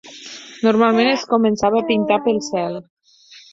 [0.67, 2.83] Normalment es començava a pintar pel cel.